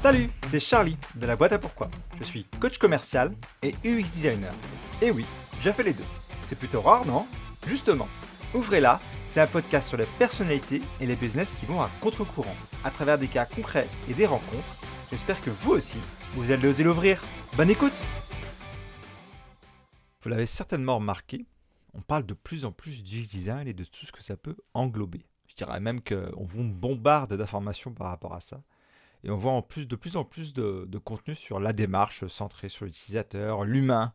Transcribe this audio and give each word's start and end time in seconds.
Salut, 0.00 0.30
c'est 0.48 0.60
Charlie 0.60 0.96
de 1.16 1.26
la 1.26 1.36
boîte 1.36 1.52
à 1.52 1.58
pourquoi. 1.58 1.90
Je 2.18 2.24
suis 2.24 2.44
coach 2.58 2.78
commercial 2.78 3.32
et 3.62 3.74
UX 3.84 4.10
designer. 4.10 4.54
Et 5.02 5.10
oui, 5.10 5.26
j'ai 5.60 5.74
fait 5.74 5.82
les 5.82 5.92
deux. 5.92 6.06
C'est 6.44 6.58
plutôt 6.58 6.80
rare, 6.80 7.04
non? 7.04 7.26
Justement, 7.66 8.08
Ouvrez-la, 8.52 8.98
c'est 9.28 9.40
un 9.40 9.46
podcast 9.46 9.88
sur 9.88 9.98
les 9.98 10.06
personnalités 10.18 10.82
et 11.00 11.06
les 11.06 11.14
business 11.14 11.54
qui 11.54 11.66
vont 11.66 11.82
à 11.82 11.90
contre-courant, 12.00 12.56
à 12.82 12.90
travers 12.90 13.16
des 13.16 13.28
cas 13.28 13.44
concrets 13.44 13.86
et 14.08 14.14
des 14.14 14.24
rencontres. 14.24 14.74
J'espère 15.12 15.40
que 15.40 15.50
vous 15.50 15.72
aussi, 15.72 15.98
vous 16.32 16.50
allez 16.50 16.66
oser 16.66 16.82
l'ouvrir. 16.82 17.22
Bonne 17.56 17.70
écoute 17.70 17.92
Vous 20.22 20.30
l'avez 20.30 20.46
certainement 20.46 20.96
remarqué, 20.96 21.46
on 21.92 22.00
parle 22.00 22.24
de 22.24 22.34
plus 22.34 22.64
en 22.64 22.72
plus 22.72 23.04
du 23.04 23.26
design 23.26 23.68
et 23.68 23.74
de 23.74 23.84
tout 23.84 24.04
ce 24.04 24.12
que 24.12 24.22
ça 24.22 24.36
peut 24.36 24.56
englober. 24.74 25.26
Je 25.46 25.54
dirais 25.54 25.78
même 25.78 26.00
qu'on 26.00 26.44
vous 26.44 26.64
bombarde 26.64 27.34
d'informations 27.34 27.92
par 27.92 28.08
rapport 28.08 28.34
à 28.34 28.40
ça. 28.40 28.62
Et 29.24 29.30
on 29.30 29.36
voit 29.36 29.52
en 29.52 29.62
plus 29.62 29.86
de 29.86 29.96
plus 29.96 30.16
en 30.16 30.24
plus 30.24 30.52
de, 30.52 30.98
contenu 30.98 31.34
sur 31.34 31.60
la 31.60 31.72
démarche 31.72 32.26
centrée 32.26 32.68
sur 32.68 32.84
l'utilisateur, 32.86 33.64
l'humain, 33.64 34.12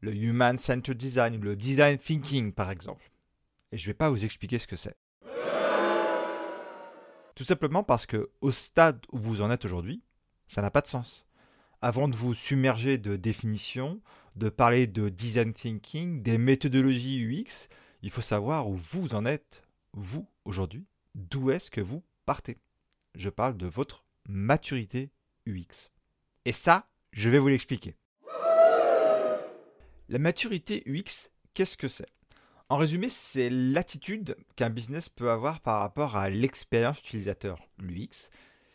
le 0.00 0.14
Human 0.14 0.56
Centered 0.56 0.96
Design, 0.96 1.40
le 1.40 1.56
Design 1.56 1.98
Thinking 1.98 2.52
par 2.52 2.70
exemple 2.70 3.10
et 3.72 3.78
je 3.78 3.84
ne 3.84 3.86
vais 3.88 3.94
pas 3.94 4.10
vous 4.10 4.24
expliquer 4.24 4.58
ce 4.58 4.66
que 4.66 4.76
c'est. 4.76 4.96
Tout 7.34 7.44
simplement 7.44 7.82
parce 7.82 8.06
que 8.06 8.30
au 8.40 8.50
stade 8.50 9.04
où 9.12 9.18
vous 9.18 9.42
en 9.42 9.50
êtes 9.50 9.64
aujourd'hui, 9.64 10.02
ça 10.46 10.62
n'a 10.62 10.70
pas 10.70 10.80
de 10.80 10.86
sens. 10.86 11.26
Avant 11.82 12.08
de 12.08 12.16
vous 12.16 12.32
submerger 12.32 12.96
de 12.96 13.16
définitions, 13.16 14.00
de 14.36 14.48
parler 14.48 14.86
de 14.86 15.10
design 15.10 15.52
thinking, 15.52 16.22
des 16.22 16.38
méthodologies 16.38 17.22
UX, 17.22 17.68
il 18.02 18.10
faut 18.10 18.22
savoir 18.22 18.68
où 18.68 18.76
vous 18.76 19.14
en 19.14 19.26
êtes, 19.26 19.62
vous, 19.92 20.26
aujourd'hui, 20.46 20.86
d'où 21.14 21.50
est-ce 21.50 21.70
que 21.70 21.82
vous 21.82 22.02
partez? 22.24 22.56
Je 23.14 23.28
parle 23.28 23.58
de 23.58 23.66
votre 23.66 24.05
maturité 24.28 25.10
UX. 25.46 25.90
Et 26.44 26.52
ça, 26.52 26.88
je 27.12 27.30
vais 27.30 27.38
vous 27.38 27.48
l'expliquer. 27.48 27.96
La 30.08 30.18
maturité 30.18 30.82
UX, 30.86 31.30
qu'est-ce 31.54 31.76
que 31.76 31.88
c'est? 31.88 32.06
En 32.68 32.76
résumé, 32.76 33.08
c'est 33.08 33.48
l'attitude 33.50 34.36
qu'un 34.56 34.70
business 34.70 35.08
peut 35.08 35.30
avoir 35.30 35.60
par 35.60 35.80
rapport 35.80 36.16
à 36.16 36.30
l'expérience 36.30 37.00
utilisateur, 37.00 37.60
l'UX. 37.78 38.28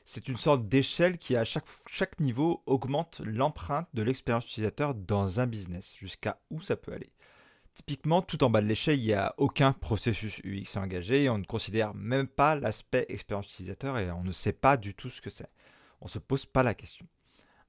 C'est 0.05 0.27
une 0.27 0.37
sorte 0.37 0.67
d'échelle 0.67 1.17
qui, 1.17 1.35
à 1.35 1.45
chaque, 1.45 1.67
chaque 1.87 2.19
niveau, 2.19 2.63
augmente 2.65 3.21
l'empreinte 3.23 3.87
de 3.93 4.01
l'expérience 4.01 4.45
utilisateur 4.47 4.95
dans 4.95 5.39
un 5.39 5.47
business, 5.47 5.93
jusqu'à 5.97 6.39
où 6.49 6.61
ça 6.61 6.75
peut 6.75 6.93
aller. 6.93 7.11
Typiquement, 7.73 8.21
tout 8.21 8.43
en 8.43 8.49
bas 8.49 8.61
de 8.61 8.67
l'échelle, 8.67 8.99
il 8.99 9.07
n'y 9.07 9.13
a 9.13 9.33
aucun 9.37 9.71
processus 9.71 10.41
UX 10.43 10.77
engagé, 10.77 11.29
on 11.29 11.37
ne 11.37 11.45
considère 11.45 11.93
même 11.93 12.27
pas 12.27 12.55
l'aspect 12.55 13.05
expérience 13.09 13.47
utilisateur 13.47 13.97
et 13.97 14.11
on 14.11 14.23
ne 14.23 14.31
sait 14.31 14.53
pas 14.53 14.77
du 14.77 14.93
tout 14.93 15.09
ce 15.09 15.21
que 15.21 15.29
c'est. 15.29 15.49
On 16.01 16.05
ne 16.05 16.09
se 16.09 16.19
pose 16.19 16.45
pas 16.45 16.63
la 16.63 16.73
question. 16.73 17.07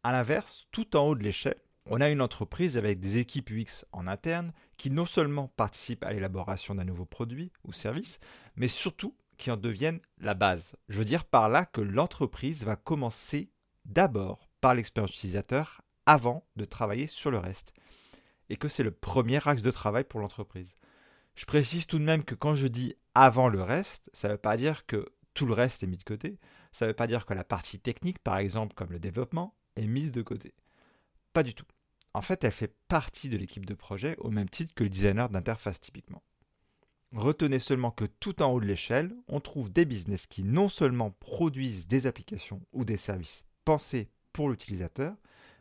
A 0.03 0.11
l'inverse, 0.11 0.67
tout 0.73 0.97
en 0.97 1.07
haut 1.07 1.15
de 1.15 1.23
l'échelle, 1.23 1.61
on 1.87 2.01
a 2.01 2.11
une 2.11 2.21
entreprise 2.21 2.77
avec 2.77 3.01
des 3.01 3.19
équipes 3.19 3.51
UX 3.51 3.85
en 3.93 4.07
interne 4.07 4.53
qui 4.77 4.91
non 4.91 5.07
seulement 5.07 5.49
participent 5.49 6.05
à 6.05 6.13
l'élaboration 6.13 6.75
d'un 6.75 6.85
nouveau 6.85 7.05
produit 7.05 7.53
ou 7.65 7.73
service, 7.73 8.19
mais 8.57 8.69
surtout 8.69 9.17
qui 9.37 9.51
en 9.51 9.57
deviennent 9.57 10.01
la 10.19 10.35
base. 10.35 10.75
Je 10.89 10.99
veux 10.99 11.05
dire 11.05 11.25
par 11.25 11.49
là 11.49 11.65
que 11.65 11.81
l'entreprise 11.81 12.65
va 12.65 12.77
commencer 12.77 13.51
d'abord 13.85 14.49
par 14.61 14.75
l'expérience 14.75 15.15
utilisateur 15.17 15.83
avant 16.07 16.47
de 16.57 16.65
travailler 16.65 17.07
sur 17.07 17.31
le 17.31 17.39
reste. 17.39 17.73
Et 18.49 18.57
que 18.57 18.69
c'est 18.69 18.83
le 18.83 18.91
premier 18.91 19.47
axe 19.47 19.63
de 19.63 19.71
travail 19.71 20.05
pour 20.05 20.21
l'entreprise. 20.21 20.75
Je 21.35 21.45
précise 21.45 21.87
tout 21.87 21.99
de 21.99 22.05
même 22.05 22.25
que 22.25 22.35
quand 22.35 22.55
je 22.55 22.67
dis 22.67 22.95
avant 23.15 23.49
le 23.49 23.63
reste, 23.63 24.11
ça 24.13 24.29
ne 24.29 24.35
veut 24.35 24.39
pas 24.39 24.57
dire 24.57 24.87
que 24.87 25.07
tout 25.35 25.47
le 25.47 25.55
reste 25.55 25.83
est 25.83 25.87
mis 25.87 25.97
de 25.97 26.05
côté. 26.05 26.39
Ça 26.73 26.85
ne 26.85 26.91
veut 26.91 26.97
pas 26.97 27.07
dire 27.07 27.27
que 27.27 27.35
la 27.35 27.45
partie 27.45 27.81
technique, 27.81 28.19
par 28.19 28.39
exemple 28.39 28.75
comme 28.75 28.93
le 28.93 28.99
développement, 28.99 29.55
est 29.77 29.87
mise 29.87 30.13
de 30.13 30.23
côté. 30.23 30.55
Pas 31.33 31.43
du 31.43 31.55
tout. 31.55 31.67
En 32.15 32.21
fait, 32.21 32.45
elle 32.45 32.53
fait 32.53 32.75
partie 32.89 33.31
de 33.31 33.39
l'équipe 33.39 33.65
de 33.65 33.75
projet 33.75 34.17
au 34.19 34.31
même 34.31 34.49
titre 34.49 34.75
que 34.75 34.85
le 34.85 34.91
designer 34.91 35.31
d'interface 35.31 35.81
typiquement. 35.81 36.23
Retenez 37.13 37.59
seulement 37.59 37.91
que 37.91 38.07
tout 38.07 38.43
en 38.43 38.53
haut 38.53 38.61
de 38.61 38.67
l'échelle, 38.67 39.15
on 39.29 39.41
trouve 39.41 39.71
des 39.71 39.85
business 39.85 40.27
qui 40.27 40.45
non 40.45 40.69
seulement 40.69 41.11
produisent 41.11 41.87
des 41.87 42.07
applications 42.07 42.63
ou 42.73 42.85
des 42.85 42.97
services 42.97 43.45
pensés 43.65 44.11
pour 44.33 44.49
l'utilisateur, 44.49 45.15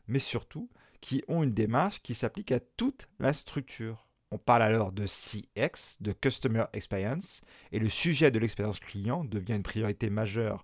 mais 0.08 0.20
surtout 0.20 0.70
qui 1.02 1.24
ont 1.28 1.44
une 1.44 1.54
démarche 1.54 2.02
qui 2.02 2.14
s'applique 2.14 2.52
à 2.52 2.60
toute 2.60 3.10
la 3.20 3.34
structure. 3.34 4.08
On 4.32 4.38
parle 4.38 4.62
alors 4.62 4.94
de 4.94 5.06
CX, 5.06 5.98
de 6.00 6.14
Customer 6.14 6.66
Experience, 6.74 7.42
et 7.72 7.80
le 7.80 7.90
sujet 7.90 8.32
de 8.32 8.40
l'expérience 8.40 8.80
client 8.80 9.26
devient 9.26 9.56
une 9.56 9.64
priorité 9.64 10.10
majeure 10.10 10.64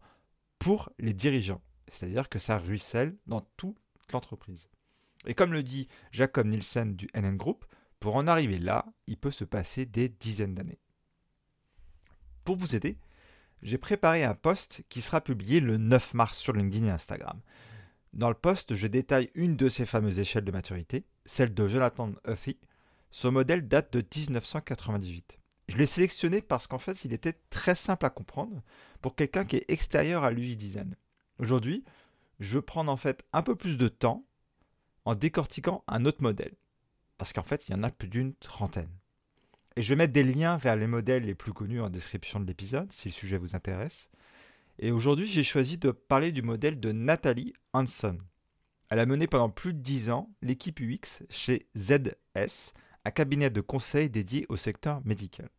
pour 0.59 0.89
les 0.99 1.13
dirigeants. 1.13 1.61
C'est-à-dire 1.89 2.29
que 2.29 2.39
ça 2.39 2.57
ruisselle 2.57 3.17
dans 3.25 3.41
toute 3.57 3.77
l'entreprise. 4.13 4.69
Et 5.25 5.33
comme 5.33 5.51
le 5.51 5.63
dit 5.63 5.87
Jacob 6.11 6.47
Nielsen 6.47 6.95
du 6.95 7.09
NN 7.13 7.35
Group, 7.35 7.65
pour 7.99 8.15
en 8.15 8.27
arriver 8.27 8.59
là, 8.59 8.85
il 9.07 9.17
peut 9.17 9.31
se 9.31 9.43
passer 9.43 9.85
des 9.85 10.07
dizaines 10.07 10.53
d'années. 10.53 10.79
Pour 12.43 12.57
vous 12.57 12.75
aider, 12.75 12.97
j'ai 13.61 13.77
préparé 13.77 14.23
un 14.23 14.35
post 14.35 14.83
qui 14.87 15.01
sera 15.01 15.19
publié 15.19 15.59
le 15.59 15.77
9 15.77 16.13
mars 16.13 16.37
sur 16.37 16.53
LinkedIn 16.53 16.85
et 16.85 16.91
Instagram. 16.91 17.41
Dans 18.17 18.29
le 18.29 18.35
post, 18.35 18.73
je 18.73 18.87
détaille 18.87 19.29
une 19.35 19.55
de 19.55 19.69
ces 19.69 19.85
fameuses 19.85 20.17
échelles 20.17 20.43
de 20.43 20.51
maturité, 20.51 21.05
celle 21.25 21.53
de 21.53 21.67
Jonathan 21.67 22.11
Huffy. 22.27 22.57
Ce 23.11 23.27
modèle 23.27 23.67
date 23.67 23.93
de 23.93 23.99
1998. 23.99 25.37
Je 25.67 25.77
l'ai 25.77 25.85
sélectionné 25.85 26.41
parce 26.41 26.65
qu'en 26.65 26.79
fait, 26.79 27.05
il 27.05 27.13
était 27.13 27.39
très 27.51 27.75
simple 27.75 28.07
à 28.07 28.09
comprendre 28.09 28.63
pour 29.01 29.15
quelqu'un 29.15 29.45
qui 29.45 29.57
est 29.57 29.69
extérieur 29.69 30.23
à 30.23 30.31
l'UI 30.31 30.55
design. 30.55 30.95
Aujourd'hui, 31.37 31.85
je 32.39 32.57
prendre 32.57 32.91
en 32.91 32.97
fait 32.97 33.23
un 33.33 33.43
peu 33.43 33.55
plus 33.55 33.77
de 33.77 33.87
temps 33.87 34.25
en 35.05 35.13
décortiquant 35.13 35.83
un 35.87 36.03
autre 36.05 36.23
modèle. 36.23 36.55
Parce 37.19 37.33
qu'en 37.33 37.43
fait, 37.43 37.67
il 37.67 37.73
y 37.73 37.75
en 37.75 37.83
a 37.83 37.91
plus 37.91 38.09
d'une 38.09 38.33
trentaine. 38.35 38.89
Et 39.75 39.83
je 39.83 39.89
vais 39.89 39.95
mettre 39.95 40.13
des 40.13 40.23
liens 40.23 40.57
vers 40.57 40.75
les 40.75 40.87
modèles 40.87 41.23
les 41.23 41.35
plus 41.35 41.53
connus 41.53 41.81
en 41.81 41.89
description 41.91 42.39
de 42.39 42.45
l'épisode, 42.45 42.91
si 42.91 43.09
le 43.09 43.13
sujet 43.13 43.37
vous 43.37 43.55
intéresse. 43.55 44.09
Et 44.79 44.91
aujourd'hui, 44.91 45.25
j'ai 45.25 45.43
choisi 45.43 45.77
de 45.77 45.89
parler 45.89 46.31
du 46.31 46.43
modèle 46.43 46.79
de 46.79 46.91
Nathalie 46.91 47.53
Hanson. 47.73 48.19
Elle 48.89 48.99
a 48.99 49.07
mené 49.07 49.25
pendant 49.25 49.49
plus 49.49 49.73
de 49.73 49.79
10 49.79 50.11
ans 50.11 50.29
l'équipe 50.43 50.79
UX 50.79 51.23
chez 51.29 51.67
ZS, 51.75 52.73
un 53.03 53.11
cabinet 53.11 53.49
de 53.49 53.61
conseil 53.61 54.09
dédié 54.09 54.45
au 54.49 54.55
secteur 54.55 55.01
médical. 55.03 55.49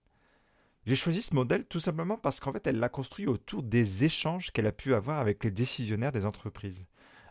J'ai 0.87 0.95
choisi 0.95 1.21
ce 1.21 1.34
modèle 1.34 1.67
tout 1.67 1.81
simplement 1.81 2.17
parce 2.17 2.39
qu'en 2.39 2.53
fait, 2.53 2.67
elle 2.69 2.78
l'a 2.78 2.89
construit 2.89 3.27
autour 3.27 3.65
des 3.65 4.05
échanges 4.05 4.53
qu'elle 4.53 4.69
a 4.69 4.73
pu 4.73 4.95
avoir 4.95 5.19
avec 5.19 5.43
les 5.43 5.51
décisionnaires 5.51 6.12
des 6.12 6.25
entreprises. 6.25 6.87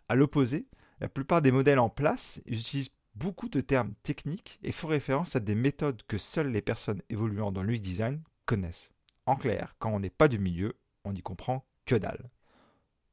À 0.09 0.15
l'opposé, 0.15 0.67
la 0.99 1.07
plupart 1.07 1.41
des 1.41 1.51
modèles 1.51 1.79
en 1.79 1.89
place 1.89 2.41
utilisent 2.45 2.91
beaucoup 3.15 3.47
de 3.47 3.61
termes 3.61 3.93
techniques 4.03 4.59
et 4.61 4.73
font 4.73 4.89
référence 4.89 5.35
à 5.37 5.39
des 5.39 5.55
méthodes 5.55 6.03
que 6.07 6.17
seules 6.17 6.51
les 6.51 6.61
personnes 6.61 7.01
évoluant 7.09 7.51
dans 7.51 7.63
l'UX 7.63 7.79
design 7.79 8.21
connaissent. 8.45 8.91
En 9.25 9.37
clair, 9.37 9.75
quand 9.79 9.91
on 9.91 10.01
n'est 10.01 10.09
pas 10.09 10.27
du 10.27 10.37
milieu, 10.37 10.77
on 11.05 11.13
n'y 11.13 11.21
comprend 11.21 11.65
que 11.87 11.95
dalle. 11.95 12.29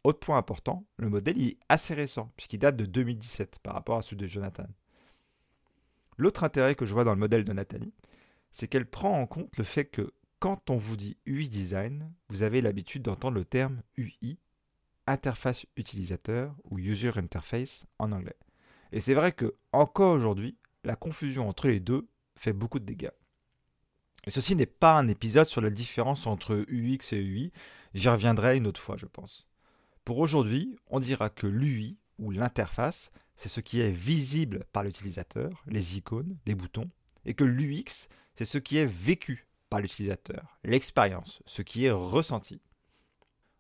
Autre 0.05 0.19
point 0.19 0.37
important, 0.37 0.85
le 0.99 1.09
modèle 1.09 1.41
est 1.41 1.57
assez 1.71 1.95
récent, 1.95 2.31
puisqu'il 2.37 2.59
date 2.59 2.77
de 2.77 2.85
2017 2.85 3.61
par 3.63 3.73
rapport 3.73 3.97
à 3.97 4.03
celui 4.03 4.19
de 4.19 4.27
Jonathan. 4.27 4.67
L'autre 6.19 6.45
intérêt 6.45 6.75
que 6.75 6.85
je 6.85 6.93
vois 6.93 7.05
dans 7.05 7.15
le 7.15 7.19
modèle 7.19 7.45
de 7.45 7.53
Nathalie, 7.53 7.95
c'est 8.51 8.69
qu'elle 8.69 8.87
prend 8.87 9.19
en 9.19 9.27
compte 9.27 9.57
le 9.57 9.65
fait 9.65 9.87
que 9.87 10.13
quand 10.39 10.69
on 10.69 10.77
vous 10.77 10.97
dit 10.97 11.17
UI 11.25 11.49
design, 11.49 12.13
vous 12.29 12.43
avez 12.43 12.61
l'habitude 12.61 13.03
d'entendre 13.03 13.39
le 13.39 13.47
terme 13.47 13.81
UI 13.97 14.39
interface 15.07 15.67
utilisateur 15.77 16.55
ou 16.71 16.79
user 16.79 17.13
interface 17.17 17.87
en 17.99 18.13
anglais. 18.13 18.37
Et 18.93 19.01
c'est 19.01 19.15
vrai 19.15 19.33
que 19.33 19.55
encore 19.73 20.15
aujourd'hui, 20.15 20.57
la 20.85 20.97
confusion 20.97 21.49
entre 21.49 21.69
les 21.69 21.81
deux 21.81 22.07
fait 22.37 22.53
beaucoup 22.53 22.79
de 22.79 22.85
dégâts. 22.85 23.11
Et 24.27 24.31
ceci 24.31 24.57
n'est 24.57 24.67
pas 24.67 24.95
un 24.95 25.09
épisode 25.09 25.49
sur 25.49 25.61
la 25.61 25.71
différence 25.71 26.27
entre 26.27 26.65
UX 26.69 27.13
et 27.13 27.21
UI, 27.21 27.53
j'y 27.95 28.09
reviendrai 28.09 28.57
une 28.57 28.67
autre 28.67 28.81
fois, 28.81 28.97
je 28.97 29.07
pense. 29.07 29.47
Pour 30.05 30.19
aujourd'hui, 30.19 30.77
on 30.89 31.01
dira 31.01 31.31
que 31.31 31.47
l'UI 31.47 31.99
ou 32.19 32.31
l'interface, 32.31 33.11
c'est 33.37 33.49
ce 33.49 33.61
qui 33.61 33.81
est 33.81 33.91
visible 33.91 34.65
par 34.73 34.83
l'utilisateur, 34.83 35.63
les 35.67 35.97
icônes, 35.97 36.37
les 36.47 36.55
boutons, 36.55 36.91
et 37.25 37.35
que 37.35 37.45
l'UX, 37.45 38.09
c'est 38.37 38.45
ce 38.45 38.59
qui 38.59 38.79
est 38.79 38.87
vécu 38.87 39.47
par 39.71 39.81
l'utilisateur, 39.81 40.59
l'expérience, 40.63 41.43
ce 41.47 41.63
qui 41.63 41.85
est 41.85 41.91
ressenti. 41.91 42.61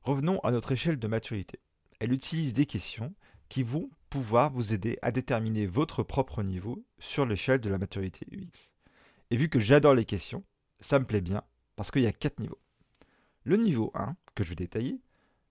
Revenons 0.02 0.38
à 0.40 0.50
notre 0.50 0.72
échelle 0.72 0.98
de 0.98 1.08
maturité. 1.08 1.60
Elle 1.98 2.12
utilise 2.12 2.52
des 2.52 2.66
questions 2.66 3.14
qui 3.48 3.62
vont 3.62 3.90
pouvoir 4.10 4.50
vous 4.50 4.72
aider 4.72 4.98
à 5.02 5.10
déterminer 5.10 5.66
votre 5.66 6.02
propre 6.02 6.42
niveau 6.42 6.84
sur 6.98 7.26
l'échelle 7.26 7.60
de 7.60 7.70
la 7.70 7.78
maturité 7.78 8.26
UX. 8.30 8.70
Et 9.30 9.36
vu 9.36 9.48
que 9.48 9.60
j'adore 9.60 9.94
les 9.94 10.04
questions, 10.04 10.44
ça 10.80 10.98
me 10.98 11.04
plaît 11.04 11.20
bien 11.20 11.42
parce 11.76 11.90
qu'il 11.90 12.02
y 12.02 12.06
a 12.06 12.12
quatre 12.12 12.40
niveaux. 12.40 12.60
Le 13.44 13.56
niveau 13.56 13.90
1, 13.94 14.16
que 14.34 14.44
je 14.44 14.50
vais 14.50 14.54
détailler, 14.54 15.00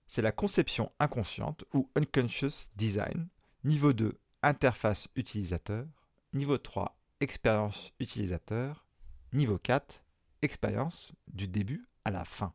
c'est 0.07 0.21
la 0.21 0.31
conception 0.31 0.91
inconsciente 0.99 1.65
ou 1.73 1.89
unconscious 1.95 2.69
design. 2.75 3.27
Niveau 3.63 3.93
2, 3.93 4.17
interface 4.41 5.07
utilisateur. 5.15 5.85
Niveau 6.33 6.57
3, 6.57 6.97
expérience 7.19 7.91
utilisateur. 7.99 8.85
Niveau 9.31 9.57
4, 9.57 10.03
expérience 10.41 11.11
du 11.27 11.47
début 11.47 11.87
à 12.05 12.11
la 12.11 12.25
fin. 12.25 12.53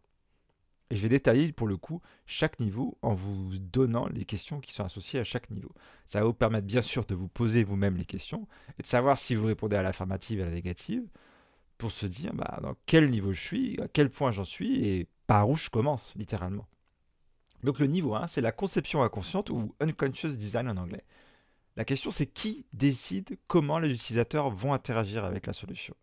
Et 0.91 0.97
je 0.97 1.03
vais 1.03 1.09
détailler 1.09 1.53
pour 1.53 1.67
le 1.67 1.77
coup 1.77 2.01
chaque 2.27 2.61
niveau 2.61 2.97
en 3.03 3.13
vous 3.13 3.59
donnant 3.59 4.07
les 4.09 4.25
questions 4.25 4.61
qui 4.61 4.73
sont 4.73 4.85
associées 4.85 5.21
à 5.21 5.25
chaque 5.25 5.51
niveau. 5.51 5.73
Ça 6.07 6.21
va 6.21 6.27
vous 6.27 6.35
permettre 6.35 6.67
bien 6.67 6.81
sûr 6.81 7.05
de 7.05 7.15
vous 7.15 7.29
poser 7.29 7.63
vous-même 7.63 7.97
les 7.97 8.07
questions 8.07 8.49
et 8.79 8.83
de 8.83 8.87
savoir 8.87 9.19
si 9.19 9.35
vous 9.35 9.47
répondez 9.47 9.77
à 9.77 9.83
l'affirmative 9.83 10.41
et 10.41 10.43
à 10.43 10.47
la 10.47 10.53
négative 10.53 11.07
pour 11.79 11.93
se 11.93 12.07
dire 12.07 12.35
bah, 12.35 12.59
dans 12.63 12.75
quel 12.87 13.09
niveau 13.09 13.33
je 13.33 13.41
suis, 13.41 13.81
à 13.81 13.89
quel 13.89 14.11
point 14.11 14.33
j'en 14.33 14.45
suis 14.45 14.85
et 14.85 15.07
par 15.27 15.49
où 15.49 15.55
je 15.55 15.71
commence 15.71 16.13
littéralement. 16.17 16.67
Donc 17.63 17.79
le 17.79 17.87
niveau 17.87 18.15
1, 18.15 18.27
c'est 18.27 18.41
la 18.41 18.53
conception 18.53 19.03
inconsciente 19.03 19.51
ou 19.51 19.75
unconscious 19.81 20.37
design 20.37 20.69
en 20.69 20.77
anglais. 20.77 21.05
La 21.77 21.85
question 21.85 22.11
c'est 22.11 22.27
qui 22.27 22.67
décide 22.73 23.39
comment 23.47 23.79
les 23.79 23.93
utilisateurs 23.93 24.51
vont 24.51 24.73
interagir 24.73 25.25
avec 25.25 25.47
la 25.47 25.53
solution? 25.53 25.95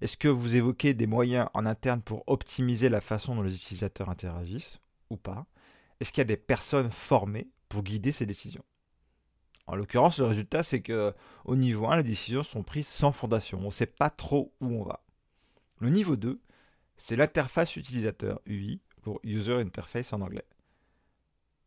Est-ce 0.00 0.16
que 0.16 0.28
vous 0.28 0.56
évoquez 0.56 0.92
des 0.92 1.06
moyens 1.06 1.48
en 1.54 1.66
interne 1.66 2.02
pour 2.02 2.24
optimiser 2.26 2.88
la 2.88 3.00
façon 3.00 3.36
dont 3.36 3.42
les 3.42 3.54
utilisateurs 3.54 4.10
interagissent 4.10 4.80
ou 5.10 5.16
pas? 5.16 5.46
Est-ce 6.00 6.12
qu'il 6.12 6.20
y 6.20 6.22
a 6.22 6.24
des 6.26 6.36
personnes 6.36 6.90
formées 6.90 7.48
pour 7.68 7.84
guider 7.84 8.12
ces 8.12 8.26
décisions? 8.26 8.64
En 9.66 9.76
l'occurrence, 9.76 10.18
le 10.18 10.26
résultat, 10.26 10.62
c'est 10.62 10.82
que 10.82 11.14
au 11.44 11.56
niveau 11.56 11.86
1, 11.86 11.98
les 11.98 12.02
décisions 12.02 12.42
sont 12.42 12.62
prises 12.62 12.88
sans 12.88 13.12
fondation. 13.12 13.60
On 13.60 13.66
ne 13.66 13.70
sait 13.70 13.86
pas 13.86 14.10
trop 14.10 14.52
où 14.60 14.66
on 14.66 14.84
va. 14.84 15.03
Le 15.84 15.90
niveau 15.90 16.16
2, 16.16 16.40
c'est 16.96 17.14
l'interface 17.14 17.76
utilisateur 17.76 18.40
UI 18.46 18.80
pour 19.02 19.20
User 19.22 19.56
Interface 19.56 20.14
en 20.14 20.22
anglais. 20.22 20.46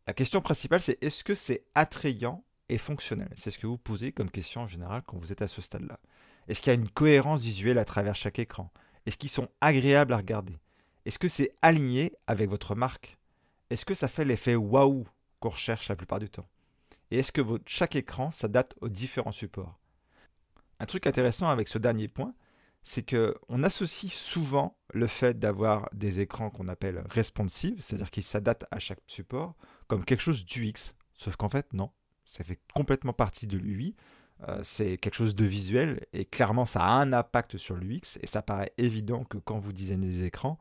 La 0.08 0.12
question 0.12 0.40
principale, 0.40 0.80
c'est 0.80 1.00
est-ce 1.04 1.22
que 1.22 1.36
c'est 1.36 1.62
attrayant 1.76 2.44
et 2.68 2.78
fonctionnel? 2.78 3.28
C'est 3.36 3.52
ce 3.52 3.60
que 3.60 3.68
vous 3.68 3.78
posez 3.78 4.10
comme 4.10 4.28
question 4.28 4.62
en 4.62 4.66
général 4.66 5.02
quand 5.06 5.18
vous 5.18 5.30
êtes 5.30 5.40
à 5.40 5.46
ce 5.46 5.62
stade-là. 5.62 6.00
Est-ce 6.48 6.60
qu'il 6.60 6.72
y 6.72 6.76
a 6.76 6.80
une 6.80 6.90
cohérence 6.90 7.42
visuelle 7.42 7.78
à 7.78 7.84
travers 7.84 8.16
chaque 8.16 8.40
écran? 8.40 8.72
Est-ce 9.06 9.18
qu'ils 9.18 9.30
sont 9.30 9.50
agréables 9.60 10.12
à 10.12 10.16
regarder? 10.16 10.58
Est-ce 11.04 11.20
que 11.20 11.28
c'est 11.28 11.54
aligné 11.62 12.12
avec 12.26 12.50
votre 12.50 12.74
marque? 12.74 13.18
Est-ce 13.70 13.84
que 13.84 13.94
ça 13.94 14.08
fait 14.08 14.24
l'effet 14.24 14.56
waouh 14.56 15.06
qu'on 15.38 15.50
recherche 15.50 15.88
la 15.88 15.94
plupart 15.94 16.18
du 16.18 16.28
temps? 16.28 16.48
Et 17.12 17.20
est-ce 17.20 17.30
que 17.30 17.42
chaque 17.66 17.94
écran 17.94 18.32
s'adapte 18.32 18.74
aux 18.80 18.88
différents 18.88 19.30
supports? 19.30 19.78
Un 20.80 20.86
truc 20.86 21.06
intéressant 21.06 21.48
avec 21.48 21.68
ce 21.68 21.78
dernier 21.78 22.08
point, 22.08 22.34
c'est 22.88 23.04
qu'on 23.04 23.62
associe 23.64 24.10
souvent 24.10 24.74
le 24.94 25.06
fait 25.06 25.38
d'avoir 25.38 25.90
des 25.92 26.20
écrans 26.20 26.48
qu'on 26.48 26.68
appelle 26.68 27.04
responsive, 27.10 27.82
c'est-à-dire 27.82 28.10
qu'ils 28.10 28.24
s'adaptent 28.24 28.64
à 28.70 28.78
chaque 28.78 29.02
support, 29.06 29.56
comme 29.88 30.06
quelque 30.06 30.22
chose 30.22 30.46
d'UX. 30.46 30.94
Sauf 31.12 31.36
qu'en 31.36 31.50
fait, 31.50 31.74
non, 31.74 31.90
ça 32.24 32.44
fait 32.44 32.58
complètement 32.72 33.12
partie 33.12 33.46
de 33.46 33.58
l'UI. 33.58 33.94
Euh, 34.48 34.60
c'est 34.62 34.96
quelque 34.96 35.16
chose 35.16 35.34
de 35.34 35.44
visuel 35.44 36.06
et 36.14 36.24
clairement 36.24 36.64
ça 36.64 36.82
a 36.82 36.92
un 36.92 37.12
impact 37.12 37.58
sur 37.58 37.76
l'UX 37.76 38.16
et 38.22 38.26
ça 38.26 38.40
paraît 38.40 38.72
évident 38.78 39.24
que 39.24 39.36
quand 39.36 39.58
vous 39.58 39.74
designez 39.74 40.06
des 40.06 40.24
écrans, 40.24 40.58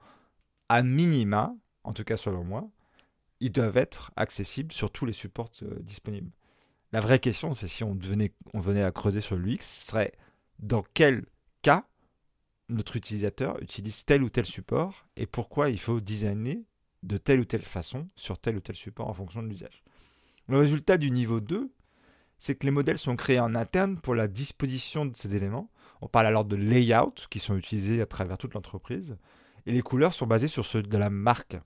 à 0.68 0.81
minima, 0.81 1.56
en 1.85 1.94
tout 1.94 2.03
cas 2.03 2.18
selon 2.18 2.44
moi, 2.44 2.68
ils 3.39 3.53
doivent 3.53 3.77
être 3.77 4.12
accessibles 4.18 4.74
sur 4.74 4.91
tous 4.91 5.06
les 5.06 5.13
supports 5.13 5.51
euh, 5.62 5.79
disponibles. 5.79 6.31
La 6.91 7.00
vraie 7.00 7.19
question, 7.19 7.53
c'est 7.53 7.69
si 7.69 7.85
on, 7.85 7.97
on 8.53 8.59
venait 8.59 8.83
à 8.83 8.91
creuser 8.91 9.21
sur 9.21 9.38
l'UX, 9.38 9.59
ce 9.62 9.88
serait 9.88 10.12
dans 10.59 10.83
quel 10.94 11.25
cas 11.62 11.85
notre 12.69 12.95
utilisateur 12.95 13.61
utilise 13.61 14.05
tel 14.05 14.23
ou 14.23 14.29
tel 14.29 14.45
support 14.45 15.05
et 15.15 15.25
pourquoi 15.25 15.69
il 15.69 15.79
faut 15.79 15.99
designer 15.99 16.65
de 17.03 17.17
telle 17.17 17.39
ou 17.39 17.45
telle 17.45 17.61
façon 17.61 18.09
sur 18.15 18.37
tel 18.37 18.57
ou 18.57 18.59
tel 18.59 18.75
support 18.75 19.07
en 19.07 19.13
fonction 19.13 19.41
de 19.41 19.47
l'usage. 19.47 19.83
Le 20.47 20.57
résultat 20.57 20.97
du 20.97 21.11
niveau 21.11 21.39
2, 21.39 21.71
c'est 22.39 22.55
que 22.55 22.65
les 22.65 22.71
modèles 22.71 22.97
sont 22.97 23.15
créés 23.15 23.39
en 23.39 23.55
interne 23.55 23.99
pour 23.99 24.15
la 24.15 24.27
disposition 24.27 25.05
de 25.05 25.15
ces 25.15 25.35
éléments. 25.35 25.69
On 26.01 26.07
parle 26.07 26.27
alors 26.27 26.45
de 26.45 26.55
layout 26.55 27.27
qui 27.29 27.39
sont 27.39 27.57
utilisés 27.57 28.01
à 28.01 28.05
travers 28.05 28.37
toute 28.37 28.53
l'entreprise. 28.53 29.17
Et 29.65 29.71
les 29.71 29.81
couleurs 29.81 30.13
sont 30.13 30.27
basées 30.27 30.47
sur 30.47 30.65
ceux 30.65 30.83
de 30.83 30.97
la 30.97 31.09
marque. 31.09 31.57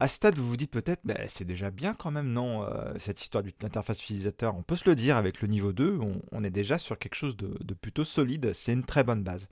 À 0.00 0.08
ce 0.08 0.16
stade, 0.16 0.38
vous 0.38 0.48
vous 0.48 0.56
dites 0.56 0.70
peut-être, 0.70 1.02
c'est 1.28 1.44
déjà 1.44 1.70
bien 1.70 1.94
quand 1.94 2.10
même, 2.10 2.32
non, 2.32 2.64
euh, 2.64 2.94
cette 2.98 3.20
histoire 3.20 3.44
d'interface 3.44 4.02
utilisateur. 4.02 4.56
On 4.56 4.62
peut 4.62 4.76
se 4.76 4.88
le 4.88 4.96
dire 4.96 5.16
avec 5.16 5.40
le 5.40 5.48
niveau 5.48 5.72
2, 5.72 5.98
on, 6.32 6.44
est 6.44 6.50
déjà 6.50 6.78
sur 6.78 6.98
quelque 6.98 7.14
chose 7.14 7.36
de 7.36 7.74
plutôt 7.74 8.04
solide, 8.04 8.52
c'est 8.52 8.72
une 8.72 8.84
très 8.84 9.04
bonne 9.04 9.22
base. 9.22 9.46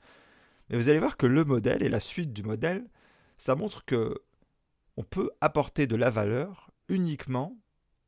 Mais 0.73 0.79
vous 0.79 0.89
allez 0.89 0.99
voir 0.99 1.19
que 1.19 1.27
le 1.27 1.45
modèle 1.45 1.83
et 1.83 1.91
la 1.91 2.01
suite 2.01 2.33
du 2.33 2.43
modèle, 2.43 2.89
ça 3.37 3.55
montre 3.55 3.85
que 3.85 4.23
on 4.97 5.03
peut 5.05 5.31
apporter 5.43 5.87
de 5.87 5.97
la 5.97 6.09
valeur 6.09 6.71
uniquement 6.89 7.55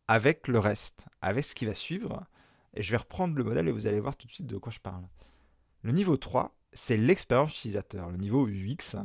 avec 0.09 0.49
le 0.49 0.59
reste, 0.59 1.07
avec 1.21 1.45
ce 1.45 1.55
qui 1.55 1.67
va 1.67 1.75
suivre. 1.75 2.25
Et 2.73 2.83
je 2.83 2.91
vais 2.91 2.97
reprendre 2.97 3.37
le 3.37 3.45
modèle 3.45 3.69
et 3.69 3.73
vous 3.73 3.87
allez 3.87 4.01
voir 4.01 4.17
tout 4.17 4.27
de 4.27 4.33
suite 4.33 4.47
de 4.47 4.57
quoi 4.57 4.73
je 4.73 4.81
parle. 4.81 5.05
Le 5.83 5.93
niveau 5.93 6.17
3, 6.17 6.57
c'est 6.73 6.97
l'expérience 6.97 7.55
utilisateur, 7.59 8.11
le 8.11 8.17
niveau 8.17 8.49
UX, 8.49 8.97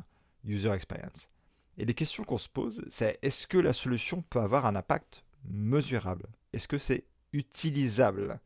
User 0.45 0.71
Experience. 0.71 1.29
Et 1.77 1.83
les 1.83 1.93
questions 1.93 2.23
qu'on 2.23 2.37
se 2.37 2.49
pose, 2.49 2.85
c'est 2.89 3.19
est-ce 3.21 3.45
que 3.45 3.57
la 3.57 3.73
solution 3.73 4.21
peut 4.21 4.39
avoir 4.39 4.65
un 4.65 4.75
impact 4.75 5.25
mesurable? 5.43 6.27
Est-ce 6.53 6.69
que 6.69 6.77
c'est 6.77 7.03
utilisable? 7.33 8.39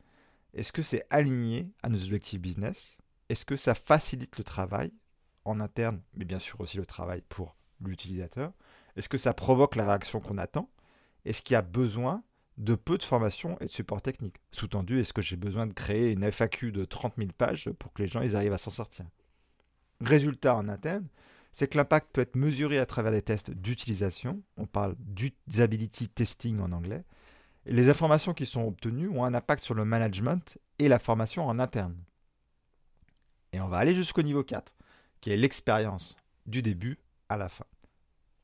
Est-ce 0.55 0.71
que 0.71 0.81
c'est 0.81 1.05
aligné 1.11 1.71
à 1.83 1.89
nos 1.89 2.03
objectifs 2.03 2.41
business? 2.41 2.97
Est-ce 3.29 3.45
que 3.45 3.55
ça 3.55 3.75
facilite 3.75 4.37
le 4.39 4.43
travail? 4.43 4.91
En 5.45 5.59
interne, 5.59 6.01
mais 6.13 6.25
bien 6.25 6.39
sûr 6.39 6.59
aussi 6.61 6.77
le 6.77 6.85
travail 6.85 7.21
pour 7.29 7.55
l'utilisateur 7.81 8.51
Est-ce 8.95 9.09
que 9.09 9.17
ça 9.17 9.33
provoque 9.33 9.75
la 9.75 9.85
réaction 9.85 10.19
qu'on 10.19 10.37
attend? 10.37 10.69
Est-ce 11.25 11.41
qu'il 11.41 11.53
y 11.53 11.57
a 11.57 11.61
besoin 11.61 12.23
de 12.57 12.75
peu 12.75 12.97
de 12.97 13.03
formation 13.03 13.57
et 13.59 13.65
de 13.65 13.71
support 13.71 14.01
technique? 14.01 14.37
Sous-tendu, 14.51 14.99
est-ce 14.99 15.13
que 15.13 15.21
j'ai 15.21 15.35
besoin 15.35 15.67
de 15.67 15.73
créer 15.73 16.11
une 16.11 16.23
FAQ 16.23 16.71
de 16.71 16.85
30 16.85 17.13
000 17.17 17.29
pages 17.37 17.69
pour 17.79 17.93
que 17.93 18.01
les 18.01 18.07
gens 18.07 18.21
ils 18.21 18.35
arrivent 18.35 18.53
à 18.53 18.57
s'en 18.57 18.71
sortir? 18.71 19.05
Résultat 20.01 20.55
en 20.55 20.67
interne, 20.67 21.07
c'est 21.51 21.67
que 21.67 21.77
l'impact 21.77 22.09
peut 22.11 22.21
être 22.21 22.35
mesuré 22.35 22.79
à 22.79 22.85
travers 22.85 23.11
des 23.11 23.21
tests 23.21 23.51
d'utilisation. 23.51 24.41
On 24.57 24.65
parle 24.65 24.95
d'usability 24.97 26.09
testing 26.09 26.59
en 26.59 26.71
anglais. 26.71 27.03
Les 27.65 27.89
informations 27.89 28.33
qui 28.33 28.45
sont 28.45 28.67
obtenues 28.67 29.07
ont 29.07 29.23
un 29.23 29.33
impact 29.33 29.63
sur 29.63 29.75
le 29.75 29.85
management 29.85 30.57
et 30.79 30.87
la 30.87 30.99
formation 30.99 31.47
en 31.47 31.59
interne. 31.59 31.95
Et 33.53 33.61
on 33.61 33.67
va 33.67 33.77
aller 33.77 33.95
jusqu'au 33.95 34.23
niveau 34.23 34.43
4, 34.43 34.75
qui 35.23 35.31
est 35.31 35.37
l'expérience 35.37 36.17
du 36.45 36.61
début 36.61 36.99
à 37.29 37.37
la 37.37 37.47
fin. 37.47 37.63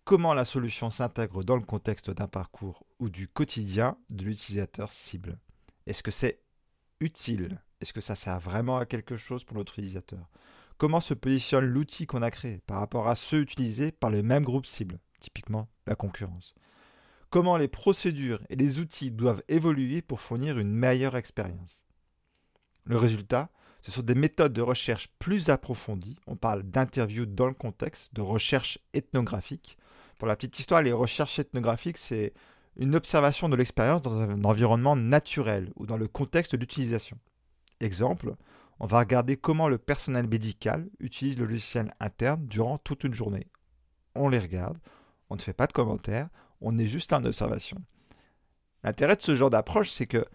Comment 0.06 0.34
la 0.34 0.46
solution 0.46 0.90
s'intègre 0.90 1.44
dans 1.44 1.58
le 1.58 1.66
contexte 1.66 2.10
d'un 2.10 2.30
parcours 2.30 2.86
ou 3.00 3.10
du 3.10 3.28
quotidien 3.28 3.98
de 4.10 4.24
l'utilisateur 4.24 4.90
cible? 4.90 5.38
Est-ce 5.88 6.04
que 6.04 6.12
c'est 6.12 6.40
utile? 7.02 7.62
Est-ce 7.82 7.92
que 7.92 8.00
ça 8.00 8.16
sert 8.16 8.40
vraiment 8.40 8.78
à 8.78 8.86
quelque 8.86 9.18
chose 9.18 9.44
pour 9.44 9.58
notre 9.58 9.78
utilisateur? 9.78 10.30
Comment 10.78 11.02
se 11.02 11.14
positionne 11.14 11.66
l'outil 11.66 12.08
qu'on 12.08 12.22
a 12.22 12.32
créé 12.32 12.62
par 12.66 12.80
rapport 12.80 13.10
à 13.10 13.16
ceux 13.16 13.42
utilisés 13.42 13.92
par 13.92 14.10
le 14.10 14.24
même 14.24 14.46
groupe 14.46 14.66
cible, 14.66 15.00
typiquement 15.20 15.68
la 15.86 15.96
concurrence? 15.96 16.56
Comment 17.30 17.58
les 17.58 17.68
procédures 17.68 18.42
et 18.48 18.56
les 18.56 18.80
outils 18.80 19.12
doivent 19.12 19.44
évoluer 19.50 20.02
pour 20.02 20.22
fournir 20.22 20.58
une 20.58 20.72
meilleure 20.72 21.18
expérience? 21.18 21.84
Le 22.86 22.96
résultat, 22.96 23.50
ce 23.82 23.92
sont 23.92 24.02
des 24.02 24.16
méthodes 24.16 24.54
de 24.54 24.62
recherche 24.62 25.10
plus 25.20 25.50
approfondies. 25.50 26.18
On 26.28 26.36
parle 26.36 26.64
d'interviews 26.64 27.26
dans 27.26 27.48
le 27.48 27.54
contexte, 27.54 28.14
de 28.14 28.22
recherche 28.22 28.80
ethnographique, 28.94 29.78
pour 30.20 30.28
la 30.28 30.36
petite 30.36 30.60
histoire, 30.60 30.82
les 30.82 30.92
recherches 30.92 31.40
ethnographiques, 31.40 31.98
c'est 31.98 32.34
une 32.76 32.94
observation 32.94 33.48
de 33.48 33.56
l'expérience 33.56 34.02
dans 34.02 34.20
un 34.20 34.44
environnement 34.44 34.98
naturel 34.98 35.72
ou 35.78 35.86
dans 35.86 35.96
le 35.96 36.10
contexte 36.10 36.58
d'utilisation. 36.58 37.18
Exemple, 37.80 38.36
on 38.82 38.86
va 38.86 39.00
regarder 39.00 39.38
comment 39.38 39.70
le 39.70 39.78
personnel 39.78 40.28
médical 40.28 40.90
utilise 41.00 41.40
le 41.40 41.46
logiciel 41.46 41.94
interne 42.02 42.46
durant 42.48 42.78
toute 42.78 43.06
une 43.06 43.14
journée. 43.14 43.48
On 44.14 44.28
les 44.28 44.40
regarde, 44.40 44.78
on 45.30 45.36
ne 45.36 45.42
fait 45.42 45.54
pas 45.54 45.68
de 45.68 45.74
commentaires, 45.74 46.28
on 46.60 46.78
est 46.78 46.86
juste 46.86 47.14
en 47.14 47.24
observation. 47.24 47.78
L'intérêt 48.84 49.16
de 49.16 49.22
ce 49.22 49.36
genre 49.36 49.50
d'approche, 49.50 49.90
c'est 49.90 50.08
que 50.08 50.26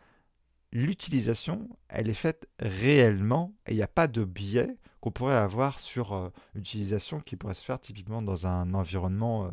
l'utilisation, 0.74 1.68
elle 1.88 2.08
est 2.10 2.12
faite 2.12 2.46
réellement 2.58 3.54
et 3.66 3.72
il 3.72 3.76
n'y 3.76 3.82
a 3.82 3.88
pas 3.88 4.08
de 4.08 4.24
biais 4.24 4.76
qu'on 5.00 5.12
pourrait 5.12 5.36
avoir 5.36 5.78
sur 5.78 6.12
euh, 6.12 6.30
l'utilisation 6.54 7.20
qui 7.20 7.36
pourrait 7.36 7.54
se 7.54 7.64
faire 7.64 7.80
typiquement 7.80 8.20
dans 8.20 8.46
un 8.46 8.74
environnement 8.74 9.46
euh, 9.46 9.50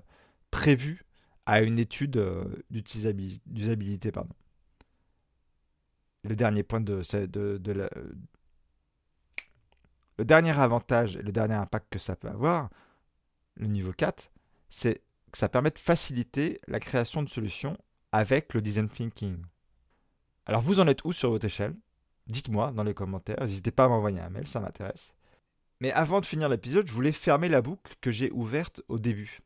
prévu 0.50 1.06
à 1.46 1.62
une 1.62 1.80
étude 1.80 2.18
euh, 2.18 2.44
d'usabilité. 2.70 4.12
Le 6.24 6.36
dernier 6.36 6.64
point 6.64 6.82
de, 6.82 7.02
le 10.18 10.26
dernier 10.26 10.60
avantage 10.60 11.16
et 11.16 11.22
le 11.22 11.32
dernier 11.32 11.56
impact 11.56 11.88
que 11.92 12.00
ça 12.00 12.16
peut 12.16 12.30
avoir, 12.30 12.70
le 13.56 13.68
niveau 13.68 13.92
4, 13.94 14.32
c'est 14.70 15.02
que 15.32 15.38
ça 15.38 15.50
permet 15.50 15.72
de 15.72 15.80
faciliter 15.80 16.60
la 16.68 16.80
création 16.80 17.24
de 17.24 17.30
solutions 17.30 17.78
avec 18.12 18.54
le 18.54 18.62
design 18.62 18.90
thinking. 18.90 19.38
Alors 20.46 20.62
vous 20.62 20.80
en 20.80 20.88
êtes 20.88 21.04
où 21.06 21.12
sur 21.12 21.30
votre 21.30 21.46
échelle? 21.46 21.76
Dites-moi 22.28 22.72
dans 22.72 22.84
les 22.84 22.94
commentaires, 22.94 23.42
n'hésitez 23.42 23.72
pas 23.72 23.86
à 23.86 23.88
m'envoyer 23.88 24.20
un 24.20 24.30
mail, 24.30 24.48
ça 24.48 24.60
m'intéresse. 24.60 25.14
Mais 25.80 25.92
avant 25.92 26.22
de 26.22 26.26
finir 26.26 26.50
l'épisode, 26.50 26.88
je 26.88 26.94
voulais 26.94 27.12
fermer 27.12 27.50
la 27.50 27.62
boucle 27.62 27.96
que 28.02 28.12
j'ai 28.12 28.32
ouverte 28.32 28.82
au 28.88 29.00
début. 29.00 29.40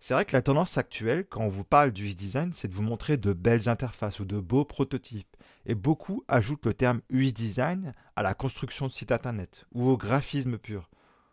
C'est 0.00 0.14
vrai 0.14 0.24
que 0.24 0.32
la 0.32 0.42
tendance 0.42 0.78
actuelle, 0.78 1.24
quand 1.28 1.42
on 1.42 1.48
vous 1.48 1.62
parle 1.62 1.92
du 1.92 2.12
design, 2.14 2.52
c'est 2.52 2.66
de 2.66 2.74
vous 2.74 2.82
montrer 2.82 3.16
de 3.16 3.32
belles 3.32 3.68
interfaces 3.68 4.18
ou 4.18 4.24
de 4.24 4.40
beaux 4.40 4.64
prototypes. 4.64 5.36
Et 5.64 5.76
beaucoup 5.76 6.24
ajoutent 6.26 6.66
le 6.66 6.74
terme 6.74 7.02
UI 7.08 7.32
design 7.32 7.92
à 8.16 8.22
la 8.24 8.34
construction 8.34 8.88
de 8.88 8.92
sites 8.92 9.12
internet 9.12 9.64
ou 9.70 9.88
au 9.88 9.96
graphisme 9.96 10.58
pur. 10.58 10.90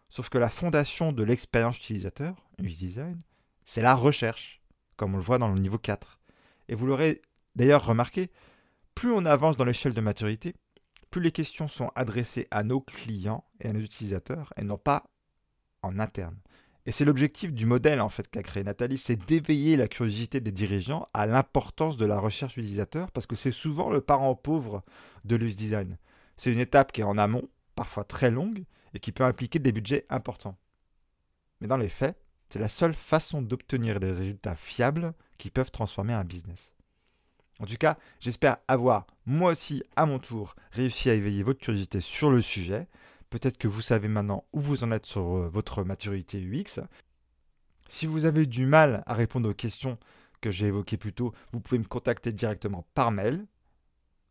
Sauf 0.07 0.29
que 0.29 0.37
la 0.37 0.51
fondation 0.51 1.11
de 1.11 1.23
l'expérience 1.23 1.79
utilisateur, 1.79 2.47
UI 2.59 2.75
design, 2.75 3.17
c'est 3.65 3.81
la 3.81 3.95
recherche, 3.95 4.61
comme 4.97 5.15
on 5.15 5.17
le 5.17 5.23
voit 5.23 5.39
dans 5.39 5.51
le 5.51 5.59
niveau 5.59 5.79
4. 5.79 6.19
Et 6.67 6.75
vous 6.75 6.85
l'aurez 6.85 7.23
d'ailleurs 7.55 7.85
remarqué, 7.85 8.29
plus 8.95 9.11
on 9.11 9.25
avance 9.25 9.57
dans 9.57 9.65
l'échelle 9.65 9.93
de 9.93 10.01
maturité, 10.01 10.55
plus 11.09 11.21
les 11.21 11.31
questions 11.31 11.67
sont 11.67 11.91
adressées 11.95 12.47
à 12.51 12.63
nos 12.63 12.81
clients 12.81 13.43
et 13.59 13.69
à 13.69 13.73
nos 13.73 13.79
utilisateurs 13.79 14.53
et 14.57 14.63
non 14.63 14.77
pas 14.77 15.05
en 15.81 15.99
interne. 15.99 16.37
Et 16.85 16.91
c'est 16.91 17.05
l'objectif 17.05 17.53
du 17.53 17.65
modèle 17.65 18.01
en 18.01 18.09
fait 18.09 18.27
qu'a 18.29 18.43
créé 18.43 18.63
Nathalie, 18.63 18.97
c'est 18.97 19.15
d'éveiller 19.15 19.77
la 19.77 19.87
curiosité 19.87 20.39
des 20.39 20.51
dirigeants 20.51 21.07
à 21.13 21.25
l'importance 21.25 21.97
de 21.97 22.05
la 22.05 22.19
recherche 22.19 22.57
utilisateur 22.57 23.11
parce 23.11 23.27
que 23.27 23.35
c'est 23.35 23.51
souvent 23.51 23.89
le 23.89 24.01
parent 24.01 24.35
pauvre 24.35 24.83
de 25.25 25.35
l'UX 25.35 25.55
design. 25.55 25.97
C'est 26.37 26.51
une 26.51 26.59
étape 26.59 26.91
qui 26.91 27.01
est 27.01 27.05
en 27.05 27.17
amont, 27.17 27.49
parfois 27.75 28.05
très 28.05 28.31
longue 28.31 28.63
et 28.93 28.99
qui 28.99 29.11
peut 29.11 29.23
impliquer 29.23 29.59
des 29.59 29.71
budgets 29.71 30.05
importants. 30.09 30.57
Mais 31.61 31.67
dans 31.67 31.77
les 31.77 31.89
faits, 31.89 32.17
c'est 32.49 32.59
la 32.59 32.69
seule 32.69 32.93
façon 32.93 33.41
d'obtenir 33.41 33.99
des 33.99 34.11
résultats 34.11 34.55
fiables 34.55 35.13
qui 35.37 35.51
peuvent 35.51 35.71
transformer 35.71 36.13
un 36.13 36.23
business. 36.23 36.73
En 37.59 37.65
tout 37.65 37.75
cas, 37.75 37.97
j'espère 38.19 38.57
avoir, 38.67 39.05
moi 39.25 39.51
aussi, 39.51 39.83
à 39.95 40.05
mon 40.05 40.19
tour, 40.19 40.55
réussi 40.71 41.09
à 41.09 41.13
éveiller 41.13 41.43
votre 41.43 41.59
curiosité 41.59 42.01
sur 42.01 42.29
le 42.29 42.41
sujet. 42.41 42.87
Peut-être 43.29 43.57
que 43.57 43.67
vous 43.67 43.81
savez 43.81 44.07
maintenant 44.07 44.45
où 44.53 44.59
vous 44.59 44.83
en 44.83 44.91
êtes 44.91 45.05
sur 45.05 45.21
euh, 45.21 45.49
votre 45.49 45.83
maturité 45.83 46.41
UX. 46.41 46.81
Si 47.87 48.05
vous 48.05 48.25
avez 48.25 48.45
du 48.45 48.65
mal 48.65 49.03
à 49.05 49.13
répondre 49.13 49.49
aux 49.49 49.53
questions 49.53 49.97
que 50.41 50.51
j'ai 50.51 50.67
évoquées 50.67 50.97
plus 50.97 51.13
tôt, 51.13 51.33
vous 51.51 51.59
pouvez 51.59 51.79
me 51.79 51.83
contacter 51.83 52.31
directement 52.31 52.87
par 52.93 53.11
mail 53.11 53.45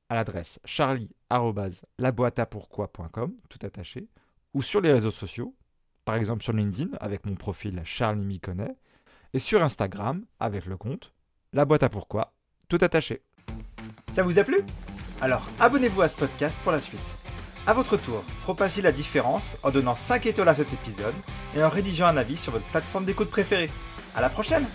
à 0.09 0.15
l'adresse 0.15 0.59
charlie.laboitapourquoi.com, 0.65 3.35
tout 3.49 3.59
attaché, 3.63 4.09
ou 4.55 4.63
sur 4.63 4.81
les 4.81 4.93
réseaux 4.93 5.11
sociaux, 5.11 5.55
par 6.07 6.15
exemple 6.15 6.43
sur 6.43 6.55
LinkedIn 6.55 6.97
avec 7.01 7.27
mon 7.27 7.35
profil 7.35 7.83
Charlie 7.85 8.25
Miconnet, 8.25 8.75
et 9.35 9.39
sur 9.39 9.63
Instagram 9.63 10.25
avec 10.41 10.65
le 10.65 10.79
compte 10.79 11.13
La 11.53 11.67
boîte 11.67 11.83
à 11.83 11.91
pourquoi 11.91 12.38
tout 12.69 12.79
attaché. 12.81 13.23
Ça 14.13 14.23
vous 14.23 14.39
a 14.39 14.45
plu? 14.45 14.61
Alors 15.21 15.47
abonnez-vous 15.59 16.03
à 16.03 16.09
ce 16.09 16.17
podcast 16.17 16.57
pour 16.63 16.73
la 16.73 16.81
suite. 16.81 17.01
A 17.67 17.75
votre 17.75 17.97
tour, 17.97 18.23
propagez 18.43 18.83
la 18.83 18.93
différence 18.93 19.57
en 19.63 19.71
donnant 19.71 19.95
5 19.95 20.27
étoiles 20.27 20.49
à 20.49 20.55
cet 20.55 20.73
épisode 20.73 21.15
et 21.57 21.63
en 21.63 21.69
rédigeant 21.69 22.07
un 22.07 22.17
avis 22.17 22.37
sur 22.37 22.53
votre 22.53 22.65
plateforme 22.67 23.05
d'écoute 23.05 23.31
préférée. 23.31 23.71
À 24.15 24.21
la 24.21 24.31
prochaine 24.31 24.67